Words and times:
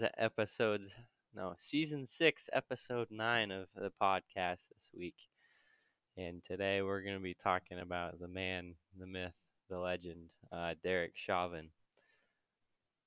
is 0.00 0.08
episode 0.16 0.82
no 1.34 1.54
season 1.58 2.06
six, 2.06 2.48
episode 2.52 3.08
nine 3.10 3.50
of 3.50 3.66
the 3.74 3.92
podcast 4.00 4.68
this 4.68 4.90
week, 4.96 5.16
and 6.16 6.42
today 6.42 6.80
we're 6.80 7.02
going 7.02 7.16
to 7.16 7.22
be 7.22 7.34
talking 7.34 7.78
about 7.78 8.18
the 8.18 8.28
man, 8.28 8.74
the 8.98 9.06
myth, 9.06 9.34
the 9.68 9.78
legend, 9.78 10.30
uh, 10.52 10.74
Derek 10.82 11.12
Chauvin. 11.16 11.68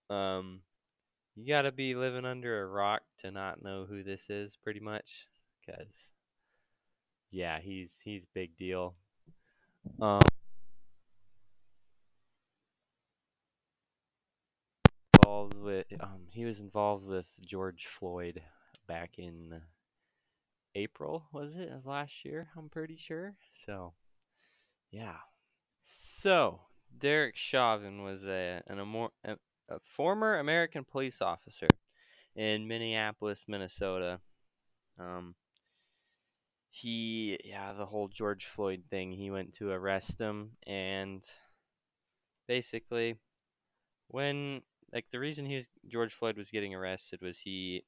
Um, 0.09 0.61
you 1.35 1.47
got 1.47 1.63
to 1.63 1.71
be 1.71 1.95
living 1.95 2.25
under 2.25 2.61
a 2.61 2.67
rock 2.67 3.01
to 3.19 3.31
not 3.31 3.63
know 3.63 3.85
who 3.87 4.03
this 4.03 4.29
is, 4.29 4.55
pretty 4.55 4.79
much, 4.79 5.27
because 5.61 6.11
yeah, 7.31 7.59
he's 7.59 7.99
he's 8.03 8.25
big 8.25 8.55
deal. 8.55 8.95
Um. 9.99 10.21
involved 15.23 15.52
with 15.63 15.85
um 15.99 16.27
he 16.31 16.45
was 16.45 16.59
involved 16.59 17.05
with 17.05 17.27
George 17.41 17.87
Floyd 17.87 18.41
back 18.87 19.17
in 19.17 19.61
April, 20.75 21.25
was 21.31 21.55
it, 21.55 21.69
of 21.69 21.85
last 21.85 22.25
year, 22.25 22.49
I'm 22.57 22.69
pretty 22.69 22.97
sure. 22.97 23.35
So 23.51 23.93
yeah. 24.91 25.17
So 25.83 26.61
Derek 26.95 27.35
Chauvin 27.35 28.03
was 28.03 28.25
a 28.25 28.61
an 28.67 28.79
a, 28.79 29.37
a 29.69 29.79
former 29.83 30.39
American 30.39 30.83
police 30.83 31.21
officer 31.21 31.67
in 32.35 32.67
Minneapolis, 32.67 33.45
Minnesota. 33.47 34.19
Um 34.99 35.35
he 36.69 37.39
yeah, 37.43 37.73
the 37.73 37.85
whole 37.85 38.07
George 38.07 38.45
Floyd 38.45 38.83
thing, 38.89 39.11
he 39.11 39.29
went 39.31 39.53
to 39.55 39.69
arrest 39.69 40.19
him 40.19 40.51
and 40.65 41.23
basically 42.47 43.15
when 44.07 44.61
like 44.93 45.05
the 45.11 45.19
reason 45.19 45.45
he 45.45 45.55
was 45.55 45.67
George 45.87 46.13
Floyd 46.13 46.37
was 46.37 46.51
getting 46.51 46.75
arrested 46.75 47.21
was 47.21 47.39
he 47.39 47.83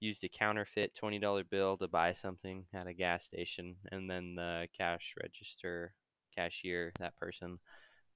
used 0.00 0.22
a 0.22 0.28
counterfeit 0.28 0.94
twenty 0.94 1.18
dollar 1.18 1.42
bill 1.42 1.76
to 1.78 1.88
buy 1.88 2.12
something 2.12 2.66
at 2.74 2.86
a 2.86 2.92
gas 2.92 3.24
station, 3.24 3.76
and 3.90 4.08
then 4.10 4.34
the 4.34 4.68
cash 4.76 5.14
register 5.20 5.94
cashier, 6.36 6.92
that 7.00 7.16
person, 7.16 7.58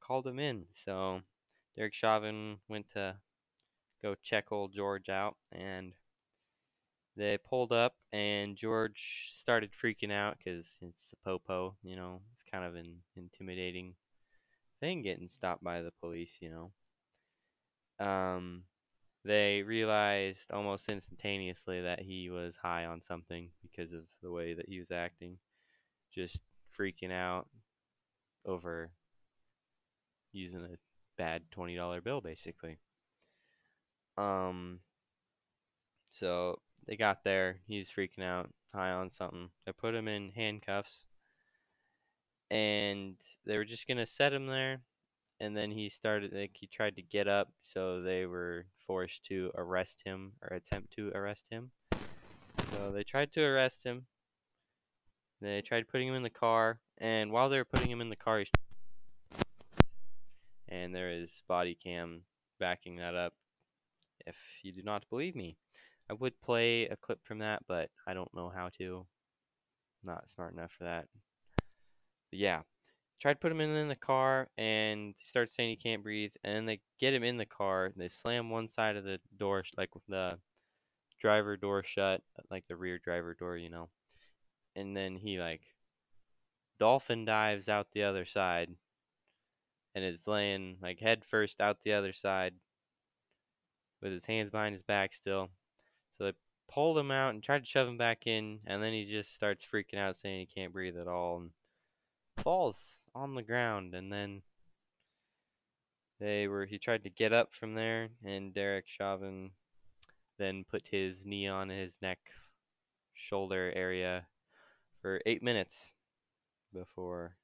called 0.01 0.27
him 0.27 0.39
in. 0.39 0.65
So 0.75 1.23
Derek 1.77 1.95
Chauvin 1.95 2.59
went 2.69 2.91
to 2.91 3.17
go 4.03 4.15
check 4.23 4.53
old 4.53 4.73
George 4.75 5.09
out, 5.09 5.37
and 5.51 5.93
they 7.17 7.39
pulled 7.39 7.73
up, 7.73 7.95
and 8.13 8.57
George 8.57 9.31
started 9.35 9.71
freaking 9.73 10.13
out 10.13 10.37
because 10.39 10.79
it's 10.83 11.11
the 11.11 11.17
popo, 11.25 11.77
you 11.83 11.97
know, 11.97 12.21
it's 12.33 12.45
kind 12.51 12.65
of 12.65 12.75
an 12.75 12.97
intimidating 13.17 13.95
thing 14.81 15.03
getting 15.03 15.29
stopped 15.29 15.65
by 15.65 15.83
the 15.83 15.93
police, 16.01 16.39
you 16.41 16.51
know 16.51 16.73
um, 18.01 18.65
they 19.25 19.63
realized 19.63 20.51
almost 20.51 20.91
instantaneously 20.91 21.83
that 21.83 22.01
he 22.01 22.29
was 22.31 22.57
high 22.57 22.87
on 22.87 23.01
something 23.03 23.51
because 23.63 23.93
of 23.93 24.03
the 24.23 24.31
way 24.31 24.55
that 24.55 24.69
he 24.69 24.81
was 24.81 24.91
acting, 24.91 25.39
just 26.13 26.41
freaking 26.79 27.13
out 27.13 27.47
over 28.45 28.91
using 30.33 30.61
a 30.61 30.77
bad 31.17 31.43
twenty 31.51 31.77
dollar 31.77 32.01
bill, 32.01 32.21
basically. 32.21 32.79
Um, 34.19 34.81
so 36.11 36.59
they 36.87 36.97
got 36.97 37.23
there. 37.23 37.61
He's 37.67 37.91
freaking 37.91 38.25
out, 38.25 38.51
high 38.75 38.91
on 38.91 39.13
something. 39.13 39.51
They 39.65 39.73
put 39.73 39.95
him 39.95 40.09
in 40.09 40.33
handcuffs, 40.35 41.07
and 42.51 43.15
they 43.47 43.57
were 43.57 43.65
just 43.65 43.87
gonna 43.87 44.07
set 44.07 44.33
him 44.33 44.47
there 44.47 44.81
and 45.43 45.57
then 45.57 45.73
he 45.73 45.89
started 45.89 46.33
like 46.33 46.53
he 46.55 46.69
tried 46.69 46.95
to 46.95 47.03
get 47.03 47.27
up 47.27 47.49
so 47.63 48.01
they 48.01 48.27
were 48.27 48.65
forced 48.87 49.25
to 49.25 49.51
arrest 49.57 50.01
him 50.05 50.31
or 50.41 50.57
attempt 50.57 50.93
to 50.93 51.11
arrest 51.17 51.49
him. 51.51 51.73
So 52.71 52.93
they 52.93 53.03
tried 53.03 53.33
to 53.33 53.43
arrest 53.43 53.83
him. 53.83 54.07
They 55.41 55.61
tried 55.61 55.89
putting 55.89 56.07
him 56.07 56.15
in 56.15 56.23
the 56.23 56.31
car 56.31 56.79
and 56.99 57.33
while 57.33 57.49
they 57.49 57.59
were 57.59 57.65
putting 57.65 57.91
him 57.91 58.01
in 58.01 58.09
the 58.09 58.15
car 58.15 58.39
he 58.39 58.47
and 60.69 60.95
there 60.95 61.11
is 61.11 61.43
body 61.49 61.75
cam 61.75 62.21
backing 62.61 62.97
that 62.97 63.17
up. 63.17 63.35
If 64.25 64.37
you 64.63 64.71
do 64.71 64.83
not 64.85 65.11
believe 65.11 65.35
me 65.35 65.57
i 66.09 66.13
would 66.13 66.41
play 66.41 66.87
a 66.87 66.97
clip 66.97 67.19
from 67.25 67.39
that 67.39 67.63
but 67.67 67.91
i 68.07 68.15
don't 68.15 68.33
know 68.33 68.53
how 68.55 68.71
to. 68.79 69.07
Not 70.05 70.31
smart 70.31 70.53
enough 70.53 70.71
for 70.79 70.85
that. 70.85 71.09
But 72.31 72.39
yeah 72.39 72.61
tried 73.23 73.35
to 73.35 73.39
put 73.39 73.53
him 73.53 73.61
in 73.61 73.71
in 73.71 73.89
the 73.89 73.95
car 73.95 74.49
and 74.59 75.15
starts 75.19 75.55
saying 75.55 75.71
he 75.71 75.77
can't 75.77 76.03
breathe 76.03 76.33
and 76.45 76.57
then 76.57 76.67
they 76.67 76.81
get 77.01 77.15
him 77.15 77.23
in 77.23 77.37
the 77.37 77.47
car 77.47 77.93
they 77.97 78.09
slam 78.09 78.51
one 78.51 78.69
side 78.69 78.97
of 78.97 79.05
the 79.05 79.19
door 79.39 79.65
like 79.77 79.95
with 79.95 80.05
the 80.09 80.37
driver 81.21 81.57
door 81.57 81.85
shut 81.85 82.21
like 82.51 82.65
the 82.69 82.77
rear 82.77 82.99
driver 82.99 83.35
door 83.39 83.57
you 83.57 83.71
know 83.71 83.89
and 84.75 84.97
then 84.97 85.17
he 85.17 85.39
like 85.39 85.63
dolphin 86.81 87.25
dives 87.25 87.69
out 87.69 87.87
the 87.93 88.03
other 88.03 88.25
side 88.25 88.69
and 89.95 90.05
is 90.05 90.27
laying 90.27 90.77
like 90.83 90.99
head 90.99 91.25
first 91.25 91.61
out 91.61 91.79
the 91.85 91.93
other 91.93 92.13
side 92.13 92.55
with 94.01 94.13
his 94.13 94.25
hands 94.25 94.51
behind 94.51 94.75
his 94.75 94.83
back 94.83 95.15
still. 95.15 95.49
So 96.11 96.25
they 96.25 96.33
pulled 96.71 96.99
him 96.99 97.11
out 97.11 97.35
and 97.35 97.43
tried 97.43 97.61
to 97.61 97.71
shove 97.71 97.89
him 97.89 97.99
back 97.99 98.27
in 98.27 98.61
and 98.67 98.83
then 98.83 98.93
he 98.93 99.05
just 99.05 99.35
starts 99.35 99.65
freaking 99.65 99.99
out 99.99 100.17
saying 100.17 100.41
he 100.41 100.61
can't 100.61 100.73
breathe 100.73 100.97
at 100.99 101.09
all 101.09 101.39
and 101.39 101.51
falls 102.37 103.07
on 103.15 103.35
the 103.35 103.43
ground 103.43 103.95
and 103.95 104.13
then 104.13 104.43
they 106.19 106.49
were 106.49 106.67
he 106.67 106.79
tried 106.79 107.05
to 107.05 107.11
get 107.11 107.33
up 107.33 107.53
from 107.53 107.75
there 107.75 108.09
and 108.25 108.55
Derek 108.55 108.87
Chauvin 108.87 109.51
then 110.39 110.65
put 110.69 110.89
his 110.91 111.27
knee 111.27 111.47
on 111.47 111.69
his 111.69 111.99
neck 112.03 112.19
shoulder 113.15 113.73
area 113.75 114.27
for 115.01 115.21
8 115.27 115.43
minutes 115.43 115.93
before 116.73 117.37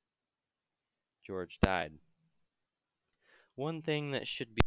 George 1.24 1.58
died. 1.62 1.92
One 3.54 3.82
thing 3.82 4.12
that 4.12 4.26
should 4.26 4.54
be 4.54 4.62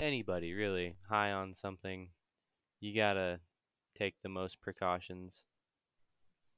anybody 0.00 0.54
really 0.54 0.96
high 1.08 1.30
on 1.30 1.54
something 1.54 2.08
you 2.80 2.94
got 2.94 3.14
to 3.14 3.38
take 3.96 4.14
the 4.22 4.28
most 4.28 4.60
precautions. 4.60 5.42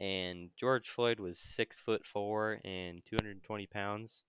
And 0.00 0.50
George 0.58 0.88
Floyd 0.88 1.20
was 1.20 1.38
six 1.38 1.78
foot 1.78 2.04
four 2.04 2.60
and 2.64 3.02
220 3.08 3.66
pounds. 3.66 4.22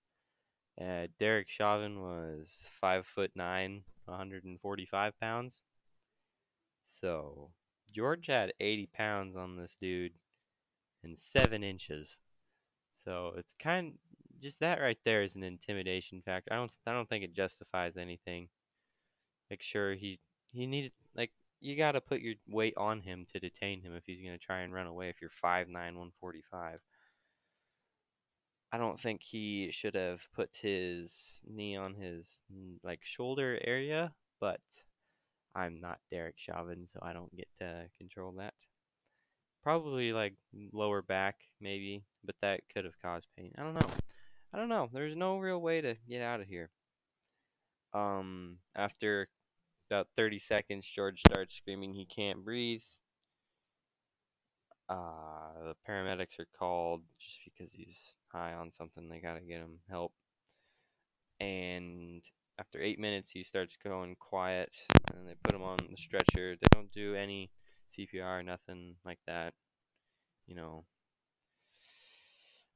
Uh, 0.80 1.06
Derek 1.18 1.48
Chauvin 1.48 2.00
was 2.00 2.68
five 2.80 3.06
foot 3.06 3.32
nine, 3.34 3.82
145 4.06 5.20
pounds. 5.20 5.62
So 6.86 7.50
George 7.92 8.26
had 8.26 8.52
80 8.60 8.88
pounds 8.94 9.36
on 9.36 9.56
this 9.56 9.76
dude 9.80 10.12
and 11.02 11.18
seven 11.18 11.62
inches. 11.62 12.18
So 13.04 13.32
it's 13.36 13.54
kind 13.60 13.94
just 14.40 14.60
that 14.60 14.80
right 14.80 14.98
there 15.04 15.22
is 15.22 15.36
an 15.36 15.42
intimidation 15.42 16.22
factor. 16.24 16.52
I 16.52 16.56
don't 16.56 16.72
I 16.86 16.92
don't 16.92 17.08
think 17.08 17.24
it 17.24 17.34
justifies 17.34 17.96
anything. 17.96 18.48
Like 19.50 19.62
sure 19.62 19.94
he 19.94 20.18
he 20.52 20.66
needed 20.66 20.92
you 21.60 21.76
got 21.76 21.92
to 21.92 22.00
put 22.00 22.20
your 22.20 22.34
weight 22.48 22.74
on 22.76 23.00
him 23.00 23.26
to 23.32 23.40
detain 23.40 23.80
him 23.80 23.94
if 23.94 24.04
he's 24.06 24.20
going 24.20 24.38
to 24.38 24.44
try 24.44 24.60
and 24.60 24.72
run 24.72 24.86
away 24.86 25.08
if 25.08 25.16
you're 25.20 25.30
5'9 25.30 25.72
145 25.72 26.80
i 28.72 28.78
don't 28.78 29.00
think 29.00 29.22
he 29.22 29.70
should 29.72 29.94
have 29.94 30.20
put 30.34 30.50
his 30.60 31.40
knee 31.46 31.76
on 31.76 31.94
his 31.94 32.42
like 32.82 33.00
shoulder 33.02 33.58
area 33.64 34.12
but 34.40 34.60
i'm 35.54 35.80
not 35.80 35.98
derek 36.10 36.34
chauvin 36.36 36.86
so 36.86 36.98
i 37.02 37.12
don't 37.12 37.34
get 37.36 37.48
to 37.58 37.84
control 37.98 38.32
that. 38.38 38.54
Probably 39.62 40.12
like 40.12 40.34
lower 40.72 41.00
back 41.00 41.36
maybe 41.58 42.04
but 42.22 42.34
that 42.42 42.60
could 42.74 42.84
have 42.84 43.00
caused 43.00 43.26
pain. 43.36 43.52
I 43.56 43.62
don't 43.62 43.74
know. 43.74 43.88
I 44.52 44.58
don't 44.58 44.68
know. 44.68 44.88
There's 44.92 45.16
no 45.16 45.38
real 45.38 45.60
way 45.60 45.80
to 45.80 45.96
get 46.08 46.20
out 46.20 46.40
of 46.40 46.46
here. 46.46 46.68
Um 47.94 48.58
after 48.76 49.28
about 49.90 50.08
30 50.16 50.38
seconds, 50.38 50.86
George 50.86 51.20
starts 51.26 51.54
screaming 51.54 51.94
he 51.94 52.06
can't 52.06 52.44
breathe. 52.44 52.82
Uh, 54.88 55.64
the 55.64 55.76
paramedics 55.88 56.38
are 56.38 56.48
called 56.58 57.02
just 57.18 57.38
because 57.44 57.72
he's 57.72 57.96
high 58.28 58.52
on 58.52 58.72
something. 58.72 59.08
They 59.08 59.20
got 59.20 59.34
to 59.34 59.40
get 59.40 59.60
him 59.60 59.78
help. 59.88 60.12
And 61.40 62.22
after 62.58 62.80
eight 62.80 62.98
minutes, 62.98 63.30
he 63.30 63.42
starts 63.42 63.76
going 63.82 64.16
quiet, 64.16 64.70
and 65.12 65.26
they 65.26 65.34
put 65.42 65.54
him 65.54 65.62
on 65.62 65.78
the 65.90 65.96
stretcher. 65.96 66.54
They 66.56 66.66
don't 66.70 66.92
do 66.92 67.14
any 67.14 67.50
CPR, 67.96 68.44
nothing 68.44 68.96
like 69.04 69.18
that, 69.26 69.54
you 70.46 70.54
know. 70.54 70.84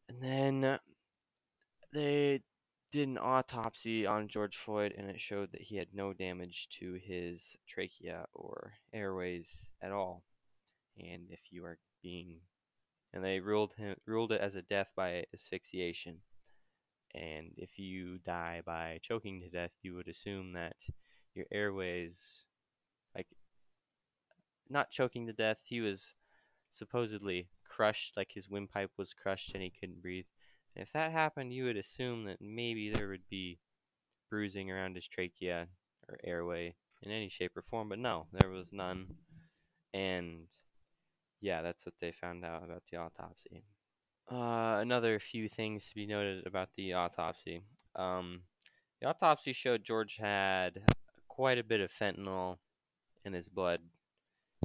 And 0.09 0.23
then 0.23 0.79
they 1.93 2.41
did 2.91 3.09
an 3.09 3.19
autopsy 3.19 4.07
on 4.07 4.29
George 4.29 4.57
Floyd 4.57 4.95
and 4.97 5.11
it 5.11 5.21
showed 5.21 5.53
that 5.53 5.63
he 5.63 5.77
had 5.77 5.89
no 5.93 6.13
damage 6.13 6.69
to 6.81 6.95
his 6.95 7.57
trachea 7.67 8.27
or 8.35 8.73
airways 8.93 9.71
at 9.83 9.93
all. 9.93 10.23
And 10.99 11.31
if 11.31 11.41
you 11.51 11.65
are 11.65 11.79
being 12.03 12.41
and 13.13 13.25
they 13.25 13.41
ruled 13.41 13.73
him 13.77 13.97
ruled 14.07 14.33
it 14.33 14.41
as 14.41 14.55
a 14.55 14.63
death 14.63 14.89
by 14.97 15.25
asphyxiation. 15.35 16.19
And 17.15 17.53
if 17.57 17.79
you 17.79 18.19
die 18.19 18.63
by 18.65 19.01
choking 19.03 19.41
to 19.41 19.49
death, 19.49 19.73
you 19.83 19.95
would 19.95 20.09
assume 20.09 20.53
that 20.53 20.77
your 21.35 21.47
airways, 21.51 22.45
like, 23.15 23.27
not 24.69 24.91
choking 24.91 25.27
to 25.27 25.33
death, 25.33 25.63
he 25.65 25.81
was 25.81 26.13
supposedly 26.71 27.49
crushed, 27.67 28.15
like 28.17 28.31
his 28.33 28.51
windpipe 28.51 28.91
was 28.99 29.15
crushed 29.15 29.55
and 29.55 29.63
he 29.63 29.73
couldn't 29.81 30.03
breathe. 30.03 30.27
If 30.79 30.93
that 30.93 31.11
happened, 31.11 31.53
you 31.53 31.65
would 31.65 31.77
assume 31.77 32.25
that 32.25 32.41
maybe 32.41 32.91
there 32.91 33.09
would 33.09 33.29
be 33.29 33.59
bruising 34.31 34.71
around 34.71 34.95
his 34.95 35.09
trachea 35.09 35.67
or 36.09 36.19
airway 36.23 36.75
in 37.03 37.11
any 37.11 37.29
shape 37.29 37.57
or 37.57 37.63
form, 37.63 37.89
but 37.89 37.99
no, 37.99 38.27
there 38.33 38.49
was 38.49 38.73
none. 38.73 39.09
And 39.93 40.47
yeah, 41.41 41.63
that's 41.63 41.85
what 41.85 41.95
they 42.01 42.13
found 42.13 42.45
out 42.45 42.63
about 42.65 42.85
the 42.91 42.99
autopsy. 42.99 43.65
Uh, 44.31 44.79
another 44.81 45.19
few 45.19 45.49
things 45.49 45.89
to 45.89 45.95
be 45.95 46.07
noted 46.07 46.47
about 46.47 46.69
the 46.77 46.93
autopsy. 46.93 47.63
Um, 47.97 48.43
the 49.01 49.09
autopsy 49.09 49.53
showed 49.53 49.85
George 49.85 50.17
had 50.17 50.83
quite 51.27 51.59
a 51.59 51.65
bit 51.65 51.81
of 51.81 51.91
fentanyl 52.01 52.59
in 53.25 53.33
his 53.33 53.49
blood, 53.49 53.81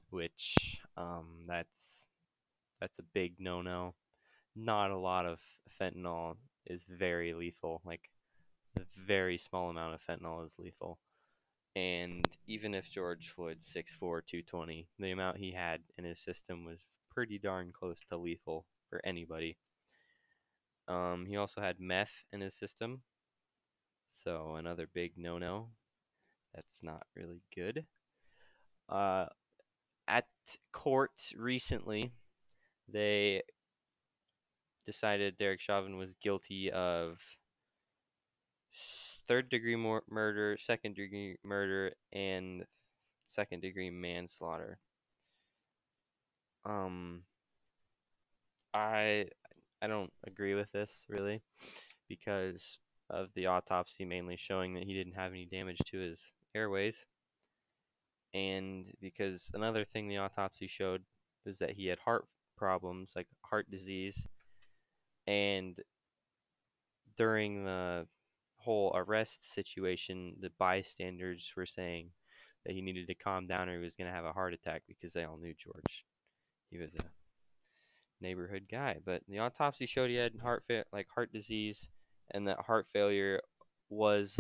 which 0.10 0.80
um, 0.98 1.46
that's 1.48 2.08
that's 2.80 3.00
a 3.00 3.04
big 3.14 3.36
no-no. 3.40 3.96
Not 4.56 4.92
a 4.92 4.98
lot 4.98 5.26
of 5.26 5.40
fentanyl 5.80 6.36
is 6.66 6.86
very 6.88 7.34
lethal. 7.34 7.82
Like 7.86 8.10
a 8.78 8.82
very 9.08 9.38
small 9.38 9.70
amount 9.70 9.96
of 9.96 10.02
fentanyl 10.02 10.46
is 10.46 10.56
lethal. 10.60 11.00
And 11.76 12.28
even 12.48 12.76
if 12.76 12.90
George 12.90 13.30
Floyd's 13.30 13.66
6'4", 13.68 14.00
220, 14.00 14.88
the 15.00 15.12
amount 15.12 15.38
he 15.38 15.52
had 15.52 15.82
in 15.98 16.04
his 16.04 16.20
system 16.20 16.66
was 16.66 16.80
pretty 17.10 17.40
darn 17.40 17.72
close 17.72 18.00
to 18.10 18.18
lethal 18.18 18.66
for 18.90 19.02
anybody. 19.04 19.58
Um, 20.88 21.26
he 21.28 21.38
also 21.38 21.62
had 21.62 21.80
meth 21.80 22.12
in 22.32 22.42
his 22.42 22.54
system, 22.54 23.02
so 24.08 24.56
another 24.56 24.88
big 24.94 25.14
no-no. 25.16 25.70
That's 26.54 26.84
not 26.84 27.04
really 27.16 27.42
good. 27.56 27.86
Uh, 28.90 29.26
at 30.08 30.28
court 30.72 31.32
recently, 31.36 32.12
they 32.88 33.42
decided 34.86 35.38
Derek 35.38 35.62
Chauvin 35.62 35.98
was 35.98 36.14
guilty 36.22 36.72
of 36.72 37.20
third 39.28 39.50
degree 39.50 39.76
murder, 39.76 40.58
second 40.60 40.96
degree 40.96 41.38
murder, 41.44 41.94
and 42.12 42.66
second 43.28 43.62
degree 43.62 43.90
manslaughter. 43.90 44.80
Um, 46.66 47.24
I 48.74 49.28
I 49.82 49.88
don't 49.88 50.12
agree 50.26 50.56
with 50.56 50.72
this 50.72 51.06
really 51.10 51.42
because 52.08 52.80
of 53.10 53.30
the 53.36 53.48
autopsy 53.48 54.06
mainly 54.06 54.38
showing 54.38 54.74
that 54.74 54.84
he 54.84 54.94
didn't 54.94 55.14
have 55.14 55.32
any 55.32 55.46
damage 55.46 55.80
to 55.88 55.98
his 55.98 56.32
airways. 56.56 57.06
And 58.34 58.86
because 59.02 59.52
another 59.54 59.86
thing 59.86 60.08
the 60.08 60.18
autopsy 60.18 60.68
showed 60.68 61.04
was 61.46 61.60
that 61.60 61.72
he 61.72 61.88
had 61.88 62.00
heart 62.00 62.26
problems, 62.58 63.12
like 63.16 63.28
heart 63.44 63.70
disease. 63.70 64.28
And 65.28 65.80
during 67.18 67.66
the 67.66 68.08
whole 68.58 68.94
arrest 68.96 69.54
situation, 69.54 70.36
the 70.40 70.52
bystanders 70.58 71.52
were 71.56 71.66
saying 71.66 72.10
that 72.66 72.74
he 72.74 72.82
needed 72.82 73.08
to 73.08 73.16
calm 73.16 73.48
down 73.48 73.70
or 73.70 73.78
he 73.78 73.84
was 73.84 73.96
going 73.96 74.10
to 74.10 74.16
have 74.16 74.26
a 74.26 74.34
heart 74.34 74.54
attack 74.54 74.84
because 74.88 75.14
they 75.14 75.24
all 75.24 75.38
knew 75.38 75.54
George. 75.54 76.06
He 76.70 76.78
was 76.78 76.94
a 76.96 77.04
neighborhood 78.22 78.66
guy. 78.72 78.98
But 79.06 79.22
the 79.28 79.40
autopsy 79.40 79.86
showed 79.86 80.10
he 80.10 80.16
had 80.16 80.40
heart 80.42 80.64
fa- 80.66 80.86
like 80.92 81.08
heart 81.14 81.32
disease, 81.32 81.88
and 82.32 82.48
that 82.48 82.62
heart 82.62 82.88
failure 82.92 83.42
was 83.90 84.38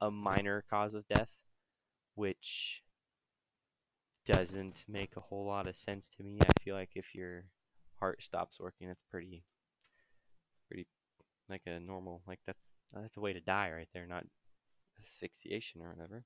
a 0.00 0.10
minor 0.10 0.64
cause 0.68 0.94
of 0.94 1.06
death, 1.06 1.28
which 2.14 2.82
doesn't 4.24 4.84
make 4.88 5.16
a 5.16 5.20
whole 5.20 5.46
lot 5.46 5.68
of 5.68 5.76
sense 5.76 6.08
to 6.16 6.24
me. 6.24 6.38
I 6.40 6.62
feel 6.62 6.74
like 6.74 6.90
if 6.94 7.14
your 7.14 7.44
heart 8.00 8.22
stops 8.22 8.58
working, 8.58 8.88
pretty, 8.88 9.04
pretty 9.10 9.44
like 11.52 11.62
a 11.66 11.78
normal 11.78 12.22
like 12.26 12.40
that's 12.46 12.70
that's 12.92 13.16
a 13.16 13.20
way 13.20 13.32
to 13.32 13.40
die 13.40 13.70
right 13.70 13.88
there, 13.94 14.06
not 14.06 14.24
asphyxiation 15.00 15.82
or 15.82 15.90
whatever. 15.90 16.24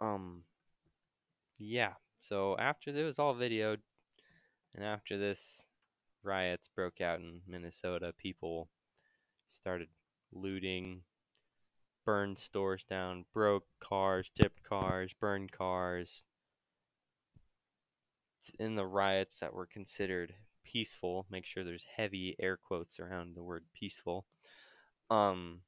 Um, 0.00 0.44
yeah. 1.58 1.94
So 2.20 2.56
after 2.58 2.90
it 2.90 3.04
was 3.04 3.18
all 3.18 3.34
videoed, 3.34 3.78
and 4.74 4.84
after 4.84 5.18
this 5.18 5.66
riots 6.22 6.68
broke 6.74 7.00
out 7.00 7.20
in 7.20 7.40
Minnesota, 7.46 8.12
people 8.16 8.68
started 9.50 9.88
looting, 10.32 11.02
burned 12.04 12.38
stores 12.38 12.84
down, 12.88 13.24
broke 13.32 13.64
cars, 13.80 14.30
tipped 14.34 14.62
cars, 14.62 15.12
burned 15.18 15.52
cars. 15.52 16.24
In 18.58 18.74
the 18.74 18.86
riots 18.86 19.38
that 19.38 19.54
were 19.54 19.66
considered 19.66 20.34
peaceful, 20.64 21.26
make 21.30 21.46
sure 21.46 21.64
there's 21.64 21.84
heavy 21.96 22.36
air 22.40 22.56
quotes 22.56 23.00
around 23.00 23.34
the 23.34 23.42
word 23.42 23.64
peaceful. 23.74 24.24
Um, 25.10 25.60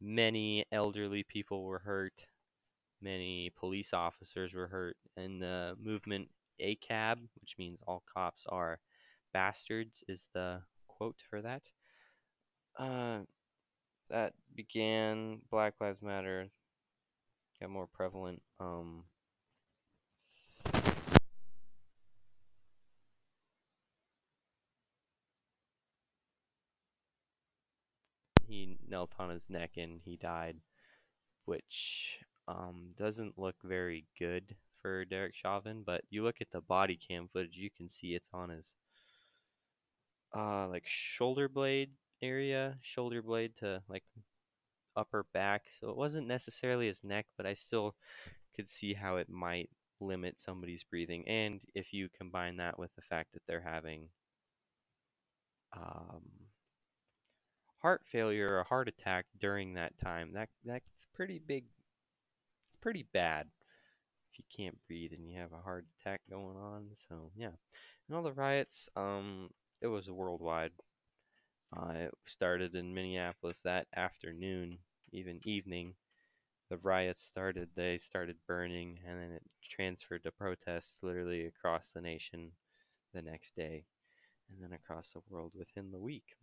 many 0.00 0.64
elderly 0.72 1.22
people 1.22 1.64
were 1.64 1.78
hurt. 1.80 2.26
Many 3.00 3.50
police 3.56 3.92
officers 3.92 4.54
were 4.54 4.68
hurt, 4.68 4.96
and 5.16 5.40
the 5.40 5.76
movement 5.80 6.28
ACAB, 6.60 7.18
which 7.40 7.56
means 7.58 7.78
all 7.86 8.02
cops 8.12 8.44
are 8.48 8.80
bastards, 9.32 10.02
is 10.08 10.28
the 10.34 10.62
quote 10.88 11.20
for 11.28 11.42
that. 11.42 11.62
Uh, 12.78 13.20
that 14.10 14.32
began 14.54 15.40
Black 15.50 15.74
Lives 15.80 16.02
Matter, 16.02 16.48
got 17.60 17.70
more 17.70 17.86
prevalent. 17.86 18.42
Um, 18.60 19.04
he 28.46 28.78
knelt 28.88 29.12
on 29.18 29.30
his 29.30 29.48
neck 29.48 29.72
and 29.76 30.00
he 30.04 30.16
died, 30.16 30.56
which 31.44 32.18
um, 32.48 32.94
doesn't 32.98 33.38
look 33.38 33.56
very 33.64 34.06
good 34.18 34.56
for 34.80 35.04
Derek 35.04 35.34
Chauvin. 35.34 35.82
But 35.84 36.02
you 36.10 36.22
look 36.22 36.36
at 36.40 36.50
the 36.52 36.60
body 36.60 36.96
cam 36.96 37.28
footage, 37.32 37.56
you 37.56 37.70
can 37.70 37.90
see 37.90 38.14
it's 38.14 38.30
on 38.32 38.50
his 38.50 38.74
uh, 40.36 40.68
like 40.68 40.84
shoulder 40.86 41.48
blade 41.48 41.90
area, 42.22 42.76
shoulder 42.82 43.22
blade 43.22 43.52
to 43.58 43.82
like 43.88 44.04
upper 44.96 45.26
back. 45.32 45.62
So 45.80 45.90
it 45.90 45.96
wasn't 45.96 46.26
necessarily 46.26 46.86
his 46.86 47.04
neck, 47.04 47.26
but 47.36 47.46
I 47.46 47.54
still 47.54 47.94
could 48.54 48.68
see 48.70 48.94
how 48.94 49.16
it 49.16 49.28
might 49.28 49.70
limit 50.00 50.40
somebody's 50.40 50.84
breathing. 50.84 51.26
And 51.28 51.60
if 51.74 51.92
you 51.92 52.08
combine 52.16 52.56
that 52.56 52.78
with 52.78 52.94
the 52.96 53.02
fact 53.02 53.32
that 53.32 53.42
they're 53.46 53.60
having 53.60 54.08
um, 55.76 56.22
heart 57.86 58.02
failure 58.10 58.50
or 58.50 58.58
a 58.58 58.64
heart 58.64 58.88
attack 58.88 59.26
during 59.38 59.74
that 59.74 59.96
time, 59.96 60.32
that 60.32 60.48
that's 60.64 61.06
pretty 61.14 61.38
big. 61.38 61.66
It's 62.66 62.80
pretty 62.80 63.06
bad 63.14 63.46
if 64.28 64.40
you 64.40 64.44
can't 64.56 64.76
breathe 64.88 65.12
and 65.12 65.24
you 65.30 65.38
have 65.38 65.52
a 65.52 65.62
heart 65.62 65.84
attack 66.00 66.22
going 66.28 66.56
on. 66.56 66.88
So 67.08 67.30
yeah, 67.36 67.52
and 68.08 68.16
all 68.16 68.24
the 68.24 68.32
riots. 68.32 68.88
Um, 68.96 69.50
it 69.80 69.86
was 69.86 70.10
worldwide. 70.10 70.72
Uh, 71.76 71.92
it 71.92 72.14
started 72.24 72.74
in 72.74 72.92
Minneapolis 72.92 73.62
that 73.62 73.86
afternoon, 73.94 74.78
even 75.12 75.38
evening. 75.44 75.94
The 76.68 76.78
riots 76.78 77.22
started. 77.22 77.68
They 77.76 77.98
started 77.98 78.34
burning, 78.48 78.98
and 79.08 79.20
then 79.20 79.30
it 79.30 79.44
transferred 79.62 80.24
to 80.24 80.32
protests 80.32 80.98
literally 81.04 81.46
across 81.46 81.92
the 81.92 82.00
nation 82.00 82.50
the 83.14 83.22
next 83.22 83.54
day, 83.54 83.84
and 84.50 84.60
then 84.60 84.72
across 84.72 85.10
the 85.10 85.22
world 85.30 85.52
within 85.54 85.92
the 85.92 86.00
week. 86.00 86.34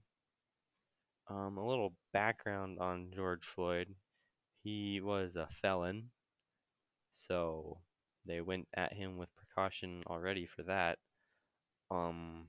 Um, 1.29 1.57
a 1.57 1.67
little 1.67 1.93
background 2.11 2.79
on 2.79 3.11
George 3.15 3.45
Floyd. 3.45 3.95
He 4.63 5.01
was 5.01 5.35
a 5.35 5.47
felon, 5.61 6.11
so 7.11 7.79
they 8.25 8.41
went 8.41 8.67
at 8.75 8.93
him 8.93 9.17
with 9.17 9.29
precaution 9.35 10.03
already 10.07 10.45
for 10.45 10.63
that. 10.63 10.99
Um, 11.91 12.47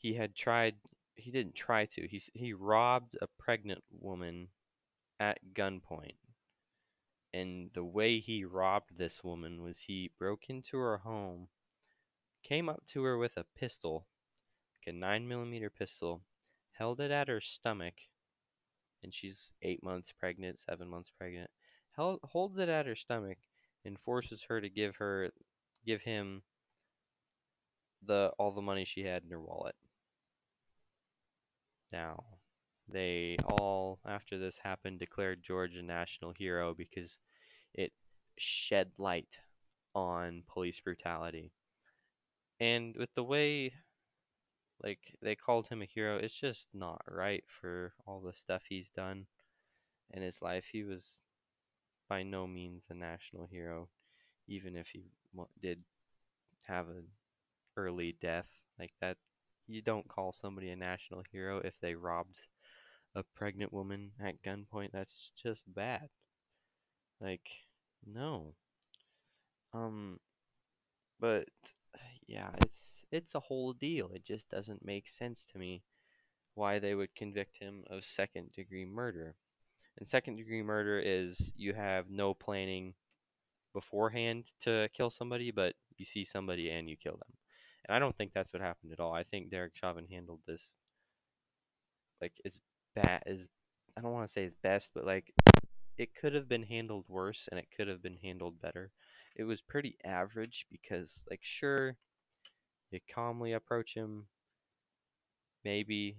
he 0.00 0.14
had 0.14 0.34
tried 0.34 0.76
he 1.14 1.30
didn't 1.30 1.54
try 1.54 1.84
to 1.84 2.06
he 2.08 2.20
he 2.34 2.52
robbed 2.52 3.16
a 3.20 3.26
pregnant 3.38 3.84
woman 3.90 4.48
at 5.20 5.38
gunpoint 5.54 6.16
and 7.32 7.70
the 7.74 7.84
way 7.84 8.18
he 8.18 8.44
robbed 8.44 8.96
this 8.96 9.22
woman 9.22 9.62
was 9.62 9.78
he 9.80 10.10
broke 10.18 10.48
into 10.48 10.78
her 10.78 10.98
home 10.98 11.48
came 12.42 12.68
up 12.68 12.82
to 12.86 13.02
her 13.02 13.18
with 13.18 13.36
a 13.36 13.44
pistol 13.54 14.06
like 14.74 14.94
a 14.94 14.96
9 14.96 15.28
millimeter 15.28 15.68
pistol 15.68 16.22
held 16.80 17.00
it 17.00 17.12
at 17.12 17.28
her 17.28 17.40
stomach 17.40 17.94
and 19.04 19.14
she's 19.14 19.52
8 19.62 19.84
months 19.84 20.12
pregnant 20.18 20.58
7 20.58 20.88
months 20.88 21.12
pregnant 21.16 21.50
held, 21.92 22.18
holds 22.24 22.58
it 22.58 22.68
at 22.68 22.86
her 22.86 22.96
stomach 22.96 23.38
and 23.84 24.00
forces 24.00 24.44
her 24.48 24.60
to 24.60 24.68
give 24.68 24.96
her 24.96 25.30
give 25.86 26.02
him 26.02 26.42
the 28.02 28.32
all 28.38 28.50
the 28.50 28.62
money 28.62 28.84
she 28.84 29.04
had 29.04 29.22
in 29.22 29.30
her 29.30 29.40
wallet 29.40 29.76
now, 31.92 32.24
they 32.88 33.38
all, 33.44 34.00
after 34.06 34.38
this 34.38 34.58
happened, 34.58 34.98
declared 34.98 35.42
George 35.42 35.76
a 35.76 35.82
national 35.82 36.32
hero 36.32 36.74
because 36.74 37.18
it 37.74 37.92
shed 38.38 38.92
light 38.98 39.38
on 39.94 40.42
police 40.46 40.80
brutality. 40.80 41.52
And 42.60 42.94
with 42.96 43.10
the 43.14 43.24
way 43.24 43.72
like 44.82 45.14
they 45.22 45.34
called 45.34 45.68
him 45.68 45.82
a 45.82 45.86
hero, 45.86 46.16
it's 46.16 46.38
just 46.38 46.66
not 46.72 47.02
right 47.08 47.44
for 47.60 47.92
all 48.06 48.20
the 48.20 48.32
stuff 48.32 48.62
he's 48.68 48.90
done 48.90 49.26
in 50.12 50.22
his 50.22 50.40
life. 50.40 50.66
He 50.72 50.82
was 50.82 51.20
by 52.08 52.22
no 52.22 52.46
means 52.46 52.86
a 52.90 52.94
national 52.94 53.46
hero, 53.50 53.88
even 54.48 54.76
if 54.76 54.88
he 54.88 55.04
did 55.60 55.80
have 56.62 56.88
an 56.88 57.04
early 57.76 58.16
death 58.20 58.48
like 58.78 58.92
that. 59.00 59.16
You 59.66 59.82
don't 59.82 60.08
call 60.08 60.32
somebody 60.32 60.70
a 60.70 60.76
national 60.76 61.22
hero 61.30 61.60
if 61.62 61.74
they 61.80 61.94
robbed 61.94 62.38
a 63.14 63.22
pregnant 63.22 63.72
woman 63.72 64.10
at 64.24 64.42
gunpoint. 64.42 64.90
That's 64.92 65.30
just 65.40 65.62
bad. 65.66 66.08
Like, 67.20 67.48
no. 68.04 68.54
Um, 69.72 70.18
but 71.20 71.48
yeah, 72.30 72.50
it's 72.62 73.04
it's 73.10 73.34
a 73.34 73.40
whole 73.40 73.72
deal. 73.72 74.12
It 74.14 74.24
just 74.24 74.48
doesn't 74.48 74.84
make 74.84 75.08
sense 75.08 75.44
to 75.52 75.58
me 75.58 75.82
why 76.54 76.78
they 76.78 76.94
would 76.94 77.14
convict 77.16 77.58
him 77.58 77.82
of 77.90 78.04
second 78.04 78.52
degree 78.52 78.84
murder. 78.84 79.34
And 79.98 80.08
second 80.08 80.36
degree 80.36 80.62
murder 80.62 81.00
is 81.00 81.52
you 81.56 81.74
have 81.74 82.08
no 82.08 82.32
planning 82.32 82.94
beforehand 83.74 84.44
to 84.60 84.88
kill 84.94 85.10
somebody, 85.10 85.50
but 85.50 85.74
you 85.96 86.04
see 86.04 86.24
somebody 86.24 86.70
and 86.70 86.88
you 86.88 86.96
kill 86.96 87.14
them. 87.14 87.34
And 87.84 87.96
I 87.96 87.98
don't 87.98 88.16
think 88.16 88.32
that's 88.32 88.52
what 88.52 88.62
happened 88.62 88.92
at 88.92 89.00
all. 89.00 89.12
I 89.12 89.24
think 89.24 89.50
Derek 89.50 89.74
Chauvin 89.74 90.06
handled 90.08 90.40
this 90.46 90.76
like 92.20 92.34
as 92.44 92.60
bad 92.94 93.24
as 93.26 93.48
I 93.96 94.02
don't 94.02 94.12
want 94.12 94.28
to 94.28 94.32
say 94.32 94.44
as 94.44 94.54
best, 94.54 94.90
but 94.94 95.04
like 95.04 95.32
it 95.98 96.14
could 96.14 96.34
have 96.34 96.48
been 96.48 96.62
handled 96.62 97.06
worse 97.08 97.48
and 97.50 97.58
it 97.58 97.66
could 97.76 97.88
have 97.88 98.02
been 98.02 98.18
handled 98.22 98.60
better. 98.60 98.92
It 99.34 99.44
was 99.44 99.60
pretty 99.60 99.96
average 100.04 100.66
because 100.70 101.24
like 101.28 101.40
sure 101.42 101.96
you 102.90 103.00
calmly 103.12 103.52
approach 103.52 103.94
him 103.94 104.26
maybe 105.64 106.16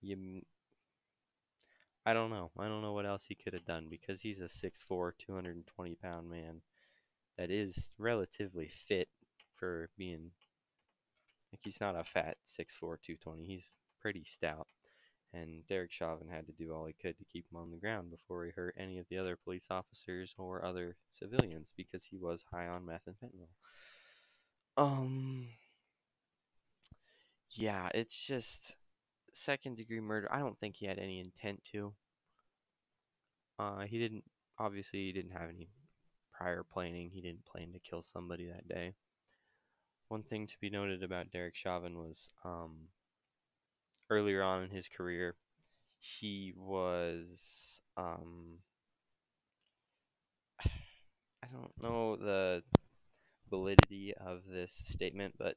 you 0.00 0.42
I 2.06 2.12
don't 2.12 2.30
know. 2.30 2.50
I 2.58 2.68
don't 2.68 2.82
know 2.82 2.92
what 2.92 3.06
else 3.06 3.24
he 3.26 3.34
could 3.34 3.54
have 3.54 3.64
done 3.64 3.86
because 3.88 4.20
he's 4.20 4.40
a 4.40 4.48
6'4", 4.48 5.12
220 5.18 5.94
pound 5.94 6.28
man 6.28 6.60
that 7.38 7.50
is 7.50 7.92
relatively 7.98 8.68
fit 8.68 9.08
for 9.56 9.88
being 9.96 10.30
like 11.50 11.60
he's 11.62 11.80
not 11.80 11.96
a 11.96 12.04
fat 12.04 12.36
6'4", 12.44 12.98
220. 13.00 13.46
He's 13.46 13.74
pretty 14.00 14.24
stout. 14.26 14.66
And 15.32 15.66
Derek 15.66 15.92
Chauvin 15.92 16.28
had 16.28 16.46
to 16.46 16.52
do 16.52 16.72
all 16.72 16.84
he 16.86 16.92
could 16.92 17.18
to 17.18 17.24
keep 17.24 17.46
him 17.50 17.58
on 17.58 17.70
the 17.70 17.78
ground 17.78 18.10
before 18.10 18.44
he 18.44 18.52
hurt 18.52 18.76
any 18.78 18.98
of 18.98 19.06
the 19.08 19.18
other 19.18 19.36
police 19.36 19.66
officers 19.70 20.34
or 20.38 20.64
other 20.64 20.96
civilians 21.12 21.68
because 21.76 22.04
he 22.04 22.16
was 22.16 22.44
high 22.52 22.68
on 22.68 22.86
meth 22.86 23.06
and 23.06 23.16
fentanyl. 23.16 23.48
Um, 24.76 25.48
yeah, 27.54 27.88
it's 27.94 28.26
just 28.26 28.74
second 29.32 29.76
degree 29.76 30.00
murder. 30.00 30.28
I 30.32 30.38
don't 30.38 30.58
think 30.58 30.76
he 30.76 30.86
had 30.86 30.98
any 30.98 31.20
intent 31.20 31.64
to. 31.72 31.94
Uh, 33.58 33.80
he 33.82 33.98
didn't. 33.98 34.24
Obviously, 34.58 35.00
he 35.00 35.12
didn't 35.12 35.32
have 35.32 35.48
any 35.48 35.68
prior 36.32 36.64
planning. 36.64 37.10
He 37.12 37.20
didn't 37.20 37.46
plan 37.46 37.72
to 37.72 37.78
kill 37.78 38.02
somebody 38.02 38.46
that 38.46 38.68
day. 38.68 38.94
One 40.08 40.22
thing 40.22 40.46
to 40.46 40.54
be 40.60 40.70
noted 40.70 41.02
about 41.02 41.30
Derek 41.32 41.56
Chauvin 41.56 41.98
was 41.98 42.28
um, 42.44 42.88
earlier 44.10 44.42
on 44.42 44.64
in 44.64 44.70
his 44.70 44.88
career, 44.88 45.34
he 45.98 46.52
was 46.56 47.80
um, 47.96 48.58
I 50.64 51.46
don't 51.52 51.82
know 51.82 52.16
the 52.16 52.62
validity 53.50 54.14
of 54.14 54.40
this 54.48 54.72
statement, 54.72 55.34
but 55.38 55.56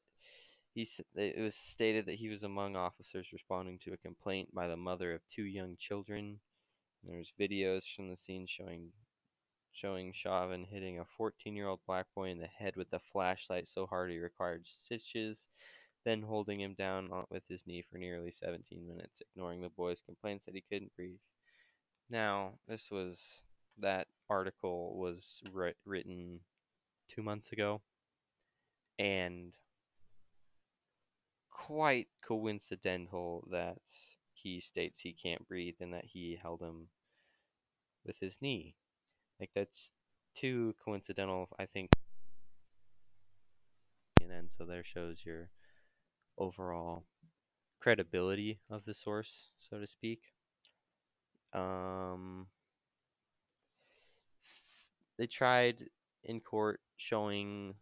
he 0.78 0.88
it 1.16 1.42
was 1.42 1.56
stated 1.56 2.06
that 2.06 2.20
he 2.20 2.30
was 2.30 2.44
among 2.44 2.76
officers 2.76 3.34
responding 3.34 3.80
to 3.80 3.94
a 3.94 3.98
complaint 3.98 4.54
by 4.54 4.68
the 4.68 4.78
mother 4.78 5.12
of 5.12 5.22
two 5.28 5.44
young 5.44 5.76
children. 5.80 6.40
There's 7.04 7.34
videos 7.40 7.84
from 7.96 8.10
the 8.12 8.16
scene 8.16 8.46
showing 8.46 8.92
showing 9.72 10.12
Chauvin 10.14 10.64
hitting 10.64 11.00
a 11.00 11.06
14-year-old 11.20 11.80
black 11.88 12.06
boy 12.16 12.30
in 12.30 12.38
the 12.38 12.46
head 12.46 12.76
with 12.76 12.94
a 12.94 13.00
flashlight 13.00 13.68
so 13.68 13.88
hard 13.88 14.12
he 14.12 14.20
required 14.20 14.68
stitches, 14.68 15.48
then 16.06 16.22
holding 16.22 16.62
him 16.62 16.76
down 16.78 17.10
with 17.32 17.44
his 17.50 17.66
knee 17.66 17.84
for 17.90 17.98
nearly 17.98 18.32
17 18.32 18.88
minutes, 18.88 19.22
ignoring 19.22 19.62
the 19.62 19.70
boy's 19.70 20.02
complaints 20.06 20.46
that 20.46 20.54
he 20.54 20.64
couldn't 20.72 20.96
breathe. 20.96 21.18
Now, 22.08 22.54
this 22.68 22.92
was 22.92 23.44
that 23.80 24.08
article 24.30 24.96
was 24.96 25.42
written 25.86 26.40
two 27.10 27.24
months 27.24 27.52
ago, 27.52 27.82
and 29.00 29.54
quite 31.58 32.08
coincidental 32.22 33.48
that 33.52 33.78
he 34.34 34.62
states 34.62 35.00
he 35.00 35.12
can't 35.12 35.48
breathe 35.48 35.76
and 35.82 35.94
that 35.94 36.06
he 36.06 36.38
held 36.42 36.62
him 36.62 36.88
with 38.06 38.18
his 38.20 38.38
knee. 38.42 38.76
Like 39.40 39.50
that's 39.56 39.90
too 40.36 40.76
coincidental, 40.84 41.50
I 41.60 41.66
think. 41.66 41.90
And 44.22 44.30
then 44.30 44.50
so 44.50 44.66
there 44.66 44.84
shows 44.84 45.24
your 45.26 45.50
overall 46.38 47.06
credibility 47.80 48.60
of 48.70 48.86
the 48.86 48.94
source, 48.94 49.50
so 49.60 49.80
to 49.80 49.88
speak. 49.88 50.22
Um, 51.54 52.48
they 55.18 55.28
tried 55.28 55.86
in 56.24 56.40
court 56.40 56.82
showing 56.98 57.74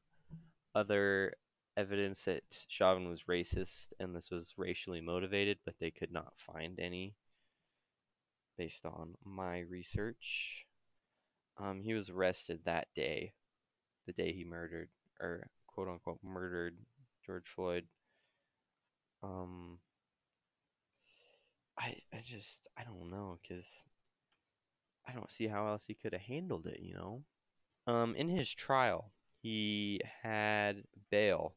other 0.74 1.34
evidence 1.77 2.25
that 2.25 2.44
Chauvin 2.67 3.10
was 3.10 3.24
racist 3.29 3.88
and 4.00 4.15
this 4.15 4.32
was 4.32 4.53
racially 4.58 5.01
motivated, 5.01 5.58
but 5.65 5.75
they 5.79 5.91
could 5.91 6.12
not 6.12 6.34
find 6.38 6.79
any 6.79 7.15
based 8.58 8.86
on 8.86 9.15
my 9.24 9.60
research. 9.60 10.65
Um, 11.58 11.82
he 11.82 11.94
was 11.94 12.10
arrested 12.10 12.62
that 12.65 12.88
day, 12.96 13.34
the 14.05 14.13
day 14.13 14.34
he 14.34 14.44
murdered, 14.44 14.89
or 15.20 15.48
quote 15.67 15.88
unquote 15.88 16.20
murdered 16.24 16.77
George 17.25 17.48
Floyd. 17.48 17.86
Um, 19.24 19.79
I 21.77 21.98
I 22.13 22.22
just 22.24 22.67
I 22.77 22.84
don't 22.84 23.10
know 23.10 23.39
because 23.41 23.84
I 25.08 25.13
don't 25.13 25.32
see 25.32 25.48
how 25.48 25.67
else 25.67 25.86
he 25.86 25.94
could 25.94 26.13
have 26.13 26.22
handled 26.22 26.67
it. 26.67 26.79
You 26.82 26.96
know, 26.96 27.24
um, 27.88 28.15
in 28.15 28.29
his 28.29 28.53
trial, 28.53 29.12
he 29.41 30.01
had 30.24 30.84
bail, 31.10 31.55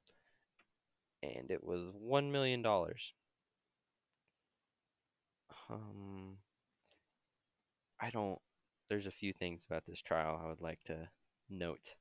and 1.22 1.50
it 1.50 1.64
was 1.64 1.90
one 1.92 2.32
million 2.32 2.62
dollars. 2.62 3.12
Um, 5.70 6.38
I 8.00 8.10
don't. 8.10 8.38
There's 8.88 9.06
a 9.06 9.10
few 9.10 9.32
things 9.32 9.64
about 9.68 9.84
this 9.86 10.00
trial 10.00 10.40
I 10.42 10.48
would 10.48 10.60
like 10.60 10.82
to 10.86 11.08
note. 11.50 11.94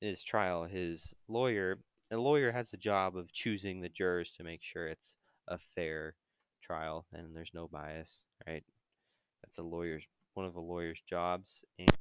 In 0.00 0.08
his 0.08 0.24
trial, 0.24 0.64
his 0.64 1.14
lawyer, 1.28 1.78
a 2.10 2.16
lawyer 2.16 2.52
has 2.52 2.70
the 2.70 2.76
job 2.76 3.16
of 3.16 3.32
choosing 3.32 3.80
the 3.80 3.88
jurors 3.88 4.32
to 4.32 4.44
make 4.44 4.62
sure 4.62 4.88
it's 4.88 5.16
a 5.48 5.58
fair 5.58 6.16
trial 6.62 7.06
and 7.12 7.36
there's 7.36 7.52
no 7.54 7.68
bias, 7.68 8.24
right? 8.46 8.64
That's 9.42 9.58
a 9.58 9.62
lawyer's 9.62 10.04
one 10.34 10.46
of 10.46 10.56
a 10.56 10.60
lawyer's 10.60 11.00
jobs. 11.08 11.64
And 11.78 11.92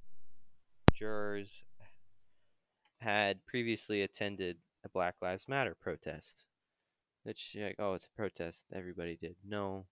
jurors 0.94 1.64
had 3.00 3.46
previously 3.46 4.02
attended 4.02 4.58
a 4.84 4.90
Black 4.90 5.16
Lives 5.22 5.48
Matter 5.48 5.76
protest. 5.80 6.46
Which, 7.24 7.56
like, 7.58 7.76
oh, 7.80 7.94
it's 7.94 8.06
a 8.06 8.18
protest. 8.18 8.66
Everybody 8.74 9.18
did. 9.20 9.36
No, 9.48 9.86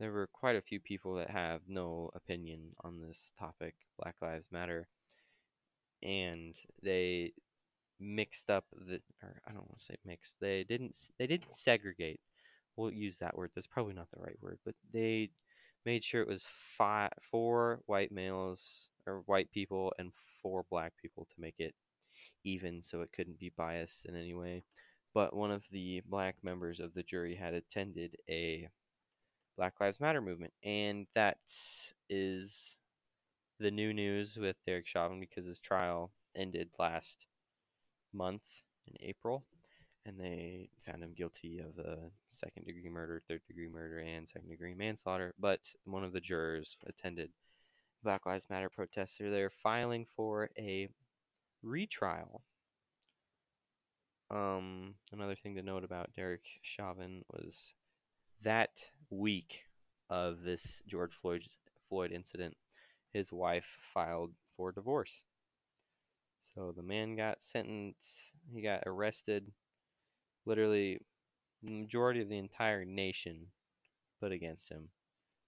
there 0.00 0.12
were 0.12 0.28
quite 0.32 0.56
a 0.56 0.62
few 0.62 0.80
people 0.80 1.14
that 1.16 1.30
have 1.30 1.60
no 1.68 2.10
opinion 2.14 2.72
on 2.82 3.00
this 3.00 3.32
topic, 3.38 3.74
Black 3.98 4.14
Lives 4.22 4.46
Matter, 4.50 4.88
and 6.02 6.56
they 6.82 7.32
mixed 8.00 8.50
up 8.50 8.64
the, 8.72 9.00
or 9.22 9.40
I 9.46 9.52
don't 9.52 9.68
want 9.68 9.78
to 9.78 9.84
say 9.84 9.96
mixed. 10.04 10.36
They 10.40 10.64
didn't. 10.64 10.96
They 11.18 11.26
didn't 11.26 11.54
segregate. 11.54 12.20
We'll 12.76 12.92
use 12.92 13.18
that 13.18 13.36
word. 13.36 13.50
That's 13.54 13.66
probably 13.66 13.94
not 13.94 14.10
the 14.10 14.20
right 14.20 14.36
word, 14.40 14.58
but 14.64 14.74
they 14.92 15.30
made 15.84 16.04
sure 16.04 16.20
it 16.20 16.28
was 16.28 16.46
five, 16.50 17.12
four 17.30 17.80
white 17.86 18.12
males 18.12 18.88
or 19.06 19.22
white 19.26 19.50
people 19.52 19.92
and 19.98 20.12
four 20.42 20.64
black 20.70 20.92
people 21.00 21.26
to 21.26 21.40
make 21.40 21.54
it 21.58 21.74
even, 22.44 22.82
so 22.82 23.00
it 23.00 23.12
couldn't 23.12 23.38
be 23.38 23.52
biased 23.56 24.04
in 24.04 24.16
any 24.16 24.34
way. 24.34 24.64
But 25.16 25.34
one 25.34 25.50
of 25.50 25.64
the 25.72 26.02
black 26.06 26.36
members 26.42 26.78
of 26.78 26.92
the 26.92 27.02
jury 27.02 27.36
had 27.36 27.54
attended 27.54 28.18
a 28.28 28.68
Black 29.56 29.80
Lives 29.80 29.98
Matter 29.98 30.20
movement, 30.20 30.52
and 30.62 31.06
that 31.14 31.38
is 32.10 32.76
the 33.58 33.70
new 33.70 33.94
news 33.94 34.36
with 34.36 34.56
Derek 34.66 34.86
Chauvin 34.86 35.18
because 35.18 35.46
his 35.46 35.58
trial 35.58 36.10
ended 36.34 36.68
last 36.78 37.24
month 38.12 38.42
in 38.86 38.94
April, 39.00 39.46
and 40.04 40.20
they 40.20 40.68
found 40.84 41.02
him 41.02 41.14
guilty 41.16 41.60
of 41.60 41.76
the 41.76 42.10
second 42.28 42.66
degree 42.66 42.90
murder, 42.90 43.22
third 43.26 43.40
degree 43.48 43.68
murder, 43.68 44.00
and 44.00 44.28
second 44.28 44.50
degree 44.50 44.74
manslaughter. 44.74 45.32
But 45.40 45.60
one 45.86 46.04
of 46.04 46.12
the 46.12 46.20
jurors 46.20 46.76
attended 46.86 47.30
Black 48.04 48.26
Lives 48.26 48.44
Matter 48.50 48.68
protests. 48.68 49.16
They're 49.18 49.48
filing 49.48 50.04
for 50.14 50.50
a 50.58 50.90
retrial. 51.62 52.42
Um, 54.30 54.94
another 55.12 55.36
thing 55.36 55.54
to 55.54 55.62
note 55.62 55.84
about 55.84 56.12
Derek 56.14 56.42
Chauvin 56.62 57.22
was 57.32 57.74
that 58.42 58.70
week 59.10 59.60
of 60.10 60.42
this 60.42 60.82
George 60.86 61.14
Floyd 61.20 61.42
Floyd 61.88 62.10
incident, 62.12 62.56
his 63.12 63.32
wife 63.32 63.76
filed 63.94 64.32
for 64.56 64.72
divorce. 64.72 65.24
So 66.54 66.72
the 66.76 66.82
man 66.82 67.16
got 67.16 67.42
sentenced. 67.42 68.32
He 68.52 68.62
got 68.62 68.82
arrested. 68.86 69.52
Literally, 70.44 71.00
the 71.62 71.70
majority 71.70 72.20
of 72.22 72.28
the 72.28 72.38
entire 72.38 72.84
nation 72.84 73.48
put 74.20 74.32
against 74.32 74.70
him 74.70 74.88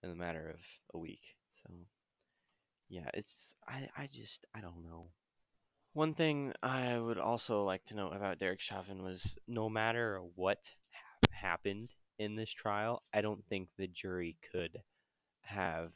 in 0.02 0.10
a 0.10 0.14
matter 0.14 0.50
of 0.50 0.60
a 0.94 0.98
week. 0.98 1.36
So, 1.50 1.72
yeah, 2.88 3.08
it's 3.14 3.54
I 3.66 3.88
I 3.96 4.08
just 4.12 4.46
I 4.54 4.60
don't 4.60 4.84
know. 4.84 5.08
One 5.92 6.14
thing 6.14 6.52
I 6.62 6.98
would 6.98 7.18
also 7.18 7.64
like 7.64 7.84
to 7.86 7.96
note 7.96 8.12
about 8.14 8.38
Derek 8.38 8.60
Chauvin 8.60 9.02
was 9.02 9.36
no 9.48 9.68
matter 9.68 10.20
what 10.36 10.70
ha- 10.92 11.28
happened 11.32 11.90
in 12.18 12.36
this 12.36 12.52
trial, 12.52 13.02
I 13.12 13.20
don't 13.20 13.44
think 13.48 13.68
the 13.76 13.88
jury 13.88 14.36
could 14.52 14.82
have 15.42 15.92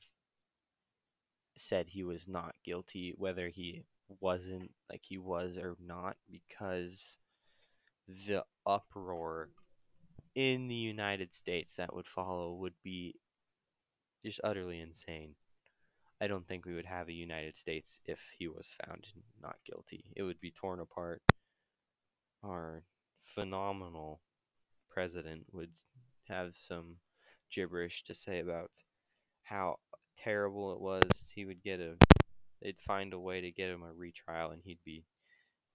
said 1.57 1.89
he 1.89 2.03
was 2.03 2.27
not 2.27 2.55
guilty, 2.65 3.15
whether 3.17 3.49
he 3.49 3.85
wasn't 4.21 4.73
like 4.91 5.03
he 5.05 5.19
was 5.19 5.57
or 5.57 5.77
not, 5.85 6.17
because 6.31 7.19
the 8.09 8.45
uproar 8.67 9.51
in 10.35 10.69
the 10.69 10.75
United 10.75 11.35
States 11.35 11.77
that 11.77 11.95
would 11.95 12.07
follow 12.07 12.55
would 12.55 12.75
be 12.83 13.15
just 14.25 14.41
utterly 14.43 14.81
insane. 14.81 15.35
I 16.23 16.29
don't 16.29 16.47
think 16.47 16.65
we 16.65 16.75
would 16.75 16.87
have 16.87 17.09
a 17.09 17.13
United 17.13 17.57
States 17.57 17.99
if 18.07 18.21
he 18.39 18.47
was 18.47 18.77
found 18.87 19.09
not 19.43 19.57
guilty. 19.67 20.05
It 20.15 20.23
would 20.23 20.41
be 20.41 20.53
torn 20.53 20.79
apart. 20.79 21.21
Our 22.45 22.85
phenomenal 23.25 24.21
president 24.89 25.47
would 25.51 25.73
have 26.29 26.53
some 26.57 26.99
gibberish 27.53 28.05
to 28.05 28.15
say 28.15 28.39
about 28.39 28.71
how 29.43 29.81
terrible 30.17 30.73
it 30.73 30.81
was. 30.81 31.11
He 31.35 31.45
would 31.45 31.61
get 31.61 31.81
a, 31.81 31.97
they'd 32.63 32.79
find 32.87 33.13
a 33.13 33.19
way 33.19 33.41
to 33.41 33.51
get 33.51 33.71
him 33.71 33.83
a 33.83 33.93
retrial 33.93 34.53
and 34.53 34.63
he'd 34.65 34.79
be 34.85 35.05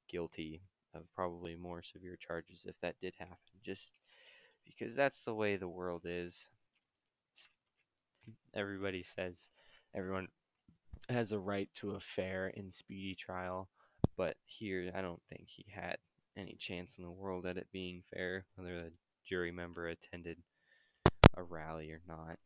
guilty 0.10 0.62
of 0.94 1.14
probably 1.14 1.58
more 1.58 1.84
severe 1.84 2.18
charges 2.26 2.66
if 2.66 2.76
that 2.82 2.96
did 3.02 3.16
happen. 3.20 3.36
Just 3.66 3.92
because 4.66 4.96
that's 4.96 5.26
the 5.26 5.36
way 5.36 5.58
the 5.58 5.68
world 5.68 6.04
is. 6.06 6.48
Everybody 8.56 9.04
says 9.04 9.50
everyone 9.98 10.28
has 11.10 11.32
a 11.32 11.40
right 11.40 11.70
to 11.76 11.96
a 11.96 12.00
fair 12.00 12.54
and 12.56 12.72
speedy 12.74 13.16
trial, 13.16 13.70
but 14.16 14.36
here 14.46 14.92
I 14.96 15.02
don't 15.02 15.22
think 15.30 15.48
he 15.48 15.66
had 15.74 15.98
any 16.38 16.56
chance 16.60 16.96
in 16.98 17.04
the 17.04 17.12
world 17.12 17.46
at 17.48 17.58
it 17.58 17.68
being 17.74 18.04
fair, 18.14 18.46
whether 18.56 18.84
the 18.84 18.92
jury 19.28 19.52
member 19.52 19.88
attended 19.88 20.38
a 21.36 21.42
rally 21.42 21.92
or 21.92 22.02
not. 22.08 22.38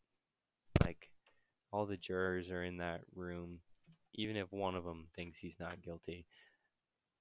Like, 0.83 1.09
all 1.73 1.85
the 1.85 1.97
jurors 1.97 2.49
are 2.49 2.63
in 2.63 2.77
that 2.77 3.01
room, 3.13 3.59
even 4.15 4.37
if 4.37 4.51
one 4.51 4.75
of 4.75 4.85
them 4.85 5.07
thinks 5.15 5.37
he's 5.37 5.59
not 5.59 5.81
guilty, 5.81 6.25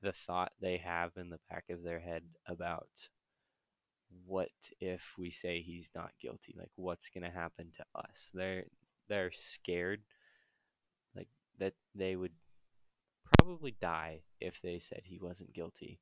the 0.02 0.12
thought 0.12 0.52
they 0.60 0.76
have 0.78 1.10
in 1.16 1.30
the 1.30 1.40
back 1.50 1.64
of 1.70 1.82
their 1.82 2.00
head 2.00 2.22
about 2.46 2.88
what 4.26 4.50
if 4.80 5.02
we 5.18 5.30
say 5.30 5.60
he's 5.60 5.90
not 5.94 6.10
guilty 6.20 6.52
like 6.58 6.70
what's 6.74 7.10
going 7.10 7.22
to 7.22 7.30
happen 7.30 7.70
to 7.76 7.84
us 7.94 8.30
they're 8.34 8.64
they're 9.08 9.30
scared 9.30 10.02
that 11.60 11.74
they 11.94 12.16
would 12.16 12.32
probably 13.38 13.76
die 13.80 14.20
if 14.40 14.60
they 14.62 14.78
said 14.78 15.02
he 15.04 15.18
wasn't 15.18 15.52
guilty 15.52 16.00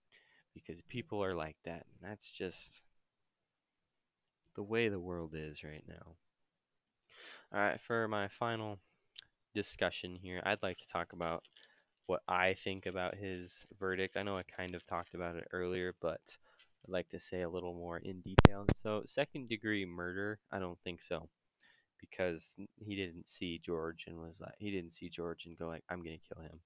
because 0.54 0.80
people 0.88 1.22
are 1.22 1.34
like 1.34 1.56
that 1.64 1.84
and 1.86 2.10
that's 2.10 2.30
just 2.30 2.80
the 4.56 4.62
way 4.62 4.88
the 4.88 4.98
world 4.98 5.34
is 5.36 5.62
right 5.62 5.84
now. 5.86 6.16
All 7.52 7.60
right 7.60 7.80
for 7.80 8.08
my 8.08 8.28
final 8.28 8.78
discussion 9.54 10.14
here 10.14 10.40
i'd 10.44 10.62
like 10.62 10.78
to 10.78 10.86
talk 10.86 11.12
about 11.12 11.42
what 12.06 12.20
i 12.28 12.54
think 12.54 12.86
about 12.86 13.16
his 13.16 13.66
verdict. 13.78 14.16
I 14.16 14.22
know 14.22 14.36
i 14.36 14.42
kind 14.42 14.74
of 14.74 14.86
talked 14.86 15.14
about 15.14 15.36
it 15.36 15.48
earlier 15.52 15.94
but 16.00 16.20
i'd 16.84 16.92
like 16.92 17.08
to 17.10 17.18
say 17.18 17.42
a 17.42 17.48
little 17.48 17.74
more 17.74 17.98
in 17.98 18.20
detail. 18.20 18.66
So 18.74 19.02
second 19.06 19.48
degree 19.48 19.84
murder? 19.86 20.38
I 20.52 20.58
don't 20.58 20.78
think 20.84 21.02
so 21.02 21.28
because 22.00 22.56
he 22.76 22.96
didn't 22.96 23.28
see 23.28 23.60
George 23.64 24.04
and 24.06 24.20
was 24.20 24.40
like 24.40 24.54
he 24.58 24.70
didn't 24.70 24.92
see 24.92 25.08
George 25.08 25.46
and 25.46 25.58
go 25.58 25.66
like 25.66 25.84
I'm 25.88 26.02
gonna 26.02 26.16
kill 26.32 26.42
him. 26.42 26.60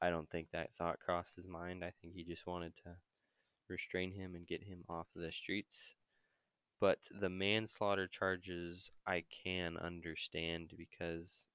I 0.00 0.10
don't 0.10 0.30
think 0.30 0.48
that 0.52 0.74
thought 0.76 1.00
crossed 1.00 1.36
his 1.36 1.46
mind. 1.46 1.84
I 1.84 1.92
think 2.00 2.14
he 2.14 2.24
just 2.24 2.46
wanted 2.46 2.72
to 2.84 2.96
restrain 3.68 4.12
him 4.12 4.34
and 4.34 4.46
get 4.46 4.62
him 4.62 4.84
off 4.88 5.06
the 5.14 5.32
streets. 5.32 5.94
But 6.80 6.98
the 7.20 7.28
manslaughter 7.28 8.06
charges 8.06 8.90
I 9.06 9.24
can 9.44 9.76
understand 9.76 10.72
because 10.76 11.46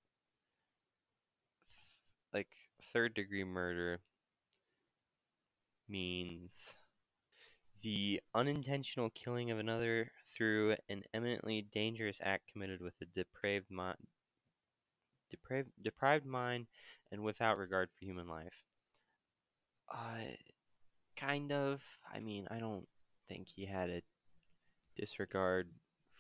like 2.34 2.48
third 2.92 3.14
degree 3.14 3.46
murder 3.46 4.02
means 5.88 6.74
the 7.84 8.22
unintentional 8.34 9.10
killing 9.10 9.52
of 9.52 9.60
another 9.60 10.10
through 10.36 10.76
an 10.90 11.04
imminently 11.14 11.68
dangerous 11.74 12.18
act 12.24 12.44
committed 12.52 12.82
with 12.82 12.94
a 13.02 13.06
depraved 13.14 13.70
mind, 13.70 13.98
depraved, 15.30 15.70
deprived 15.84 16.26
mind 16.26 16.68
and 17.12 17.22
without 17.22 17.58
regard 17.58 17.90
for 17.90 18.06
human 18.06 18.28
life. 18.28 18.64
Uh, 19.94 20.32
kind 21.18 21.52
of. 21.52 21.82
I 22.12 22.20
mean, 22.22 22.48
I 22.50 22.60
don't 22.60 22.88
think 23.28 23.48
he 23.54 23.66
had 23.66 23.90
a 23.90 24.02
disregard 24.96 25.70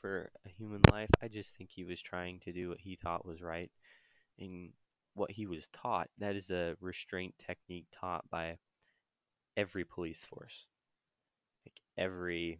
for 0.01 0.29
a 0.45 0.49
human 0.49 0.81
life. 0.91 1.09
I 1.21 1.29
just 1.29 1.55
think 1.55 1.69
he 1.71 1.85
was 1.85 2.01
trying 2.01 2.41
to 2.41 2.51
do 2.51 2.69
what 2.69 2.81
he 2.81 2.97
thought 3.01 3.25
was 3.25 3.41
right 3.41 3.71
and 4.37 4.71
what 5.13 5.31
he 5.31 5.45
was 5.45 5.69
taught. 5.69 6.09
That 6.19 6.35
is 6.35 6.51
a 6.51 6.75
restraint 6.81 7.35
technique 7.45 7.87
taught 7.97 8.29
by 8.29 8.57
every 9.55 9.85
police 9.85 10.25
force 10.25 10.67
every 11.97 12.59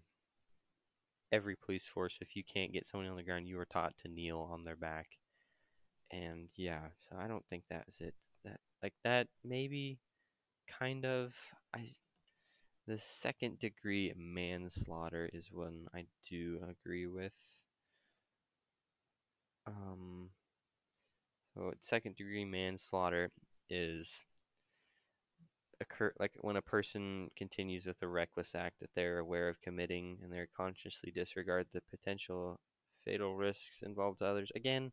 every 1.32 1.56
police 1.56 1.88
force 1.88 2.20
if 2.22 2.36
you 2.36 2.44
can't 2.44 2.74
get 2.74 2.86
someone 2.86 3.10
on 3.10 3.16
the 3.16 3.24
ground 3.24 3.48
you 3.48 3.58
are 3.60 3.66
taught 3.66 3.94
to 4.02 4.08
kneel 4.08 4.48
on 4.52 4.64
their 4.64 4.76
back. 4.76 5.08
And 6.12 6.50
yeah 6.56 6.82
so 7.10 7.18
i 7.18 7.28
don't 7.28 7.46
think 7.50 7.64
that's 7.70 8.00
it. 8.02 8.14
That 8.46 8.60
like 8.84 8.94
that 9.04 9.28
maybe 9.44 10.00
kind 10.80 11.06
of 11.06 11.34
i 11.76 11.92
the 12.88 13.00
second 13.00 13.60
degree 13.60 14.14
manslaughter 14.16 15.30
is 15.34 15.50
one 15.52 15.88
i 15.96 16.06
do 16.30 16.60
agree 16.70 17.08
with. 17.08 17.34
Um 19.66 20.30
so 21.54 21.74
second 21.80 22.16
degree 22.16 22.46
manslaughter 22.46 23.32
is 23.70 24.26
occur 25.84 26.14
like 26.20 26.34
when 26.42 26.58
a 26.58 26.62
person 26.62 27.30
continues 27.38 27.86
with 27.86 28.02
a 28.02 28.08
reckless 28.08 28.56
act 28.56 28.80
that 28.80 28.90
they're 28.96 29.20
aware 29.20 29.50
of 29.50 29.62
committing 29.62 30.18
and 30.24 30.32
they're 30.32 30.50
consciously 30.58 31.12
disregard 31.12 31.68
the 31.74 31.82
potential 31.92 32.60
fatal 33.06 33.36
risks 33.36 33.82
involved 33.82 34.20
to 34.20 34.26
others 34.26 34.52
again 34.56 34.92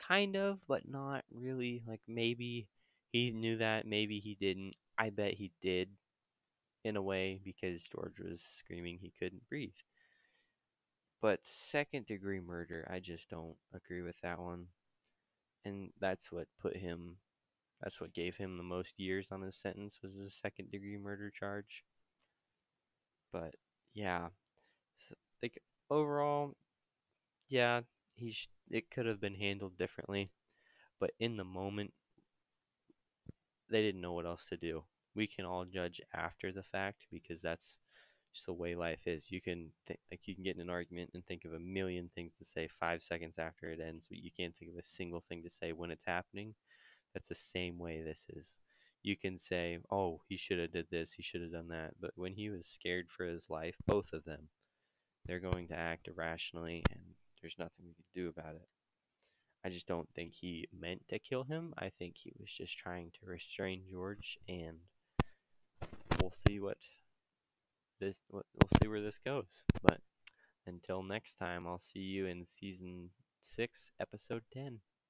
kind 0.00 0.36
of 0.36 0.58
but 0.66 0.88
not 0.88 1.24
really 1.30 1.82
like 1.86 2.00
maybe 2.08 2.68
he 3.12 3.30
knew 3.30 3.58
that 3.58 3.86
maybe 3.86 4.20
he 4.20 4.36
didn't. 4.40 4.74
I 4.98 5.10
bet 5.10 5.34
he 5.34 5.52
did 5.60 5.88
in 6.84 6.96
a 6.96 7.02
way 7.02 7.40
because 7.44 7.82
george 7.82 8.18
was 8.18 8.40
screaming 8.40 8.98
he 9.00 9.12
couldn't 9.18 9.48
breathe. 9.48 9.70
But 11.20 11.40
second 11.44 12.06
degree 12.06 12.40
murder 12.40 12.88
i 12.90 13.00
just 13.00 13.28
don't 13.28 13.56
agree 13.74 14.02
with 14.02 14.20
that 14.22 14.38
one. 14.38 14.66
And 15.64 15.90
that's 16.00 16.32
what 16.32 16.46
put 16.60 16.76
him 16.76 17.16
that's 17.82 18.00
what 18.00 18.14
gave 18.14 18.36
him 18.36 18.56
the 18.56 18.62
most 18.62 18.98
years 18.98 19.30
on 19.32 19.42
his 19.42 19.56
sentence 19.56 20.00
was 20.02 20.14
his 20.14 20.34
second 20.34 20.70
degree 20.70 20.98
murder 20.98 21.30
charge. 21.30 21.84
But 23.32 23.54
yeah, 23.94 24.28
so, 24.96 25.14
like 25.42 25.62
overall, 25.90 26.56
yeah, 27.48 27.82
he 28.16 28.32
sh- 28.32 28.50
it 28.70 28.90
could 28.90 29.06
have 29.06 29.20
been 29.20 29.36
handled 29.36 29.78
differently, 29.78 30.32
but 31.00 31.12
in 31.20 31.36
the 31.38 31.44
moment, 31.44 31.94
they 33.70 33.82
didn't 33.82 34.00
know 34.00 34.12
what 34.12 34.26
else 34.26 34.44
to 34.46 34.56
do. 34.56 34.82
We 35.14 35.26
can 35.26 35.44
all 35.44 35.64
judge 35.64 36.00
after 36.14 36.52
the 36.52 36.62
fact 36.62 37.06
because 37.12 37.40
that's 37.40 37.78
just 38.34 38.46
the 38.46 38.52
way 38.52 38.74
life 38.74 39.06
is. 39.06 39.30
You 39.30 39.40
can 39.40 39.70
think 39.86 39.98
like 40.10 40.20
you 40.26 40.34
can 40.34 40.44
get 40.44 40.56
in 40.56 40.62
an 40.62 40.70
argument 40.70 41.10
and 41.14 41.24
think 41.26 41.44
of 41.44 41.54
a 41.54 41.60
million 41.60 42.10
things 42.14 42.32
to 42.38 42.44
say 42.44 42.68
five 42.80 43.02
seconds 43.02 43.36
after 43.38 43.70
it 43.70 43.80
ends, 43.80 44.06
but 44.08 44.18
you 44.18 44.30
can't 44.36 44.54
think 44.56 44.72
of 44.72 44.78
a 44.78 44.84
single 44.84 45.24
thing 45.28 45.42
to 45.44 45.50
say 45.50 45.72
when 45.72 45.90
it's 45.90 46.06
happening. 46.06 46.54
That's 47.14 47.28
the 47.28 47.34
same 47.34 47.78
way 47.78 48.02
this 48.02 48.26
is. 48.30 48.56
you 49.02 49.16
can 49.16 49.38
say, 49.38 49.78
"Oh, 49.90 50.20
he 50.28 50.36
should 50.36 50.58
have 50.58 50.72
did 50.72 50.90
this, 50.90 51.14
he 51.14 51.22
should 51.22 51.40
have 51.42 51.52
done 51.52 51.68
that." 51.68 51.94
But 52.00 52.12
when 52.16 52.34
he 52.34 52.50
was 52.50 52.66
scared 52.66 53.10
for 53.10 53.24
his 53.24 53.48
life, 53.48 53.76
both 53.86 54.12
of 54.12 54.24
them, 54.24 54.50
they're 55.24 55.40
going 55.40 55.68
to 55.68 55.74
act 55.74 56.08
irrationally 56.08 56.82
and 56.90 57.00
there's 57.40 57.58
nothing 57.58 57.86
we 57.86 57.94
can 57.94 58.04
do 58.14 58.28
about 58.28 58.56
it. 58.56 58.68
I 59.64 59.68
just 59.70 59.86
don't 59.86 60.08
think 60.14 60.32
he 60.34 60.68
meant 60.78 61.08
to 61.08 61.18
kill 61.18 61.44
him. 61.44 61.74
I 61.78 61.90
think 61.90 62.16
he 62.16 62.32
was 62.38 62.50
just 62.52 62.78
trying 62.78 63.10
to 63.20 63.26
restrain 63.26 63.82
George 63.90 64.38
and 64.48 64.78
we'll 66.20 66.32
see 66.46 66.60
what 66.60 66.78
this 68.00 68.16
we'll 68.30 68.42
see 68.80 68.88
where 68.88 69.02
this 69.02 69.18
goes. 69.18 69.62
But 69.82 70.00
until 70.66 71.02
next 71.02 71.34
time, 71.34 71.66
I'll 71.66 71.78
see 71.78 72.00
you 72.00 72.26
in 72.26 72.46
season 72.46 73.10
6, 73.42 73.92
episode 74.00 74.42
10. 74.52 74.80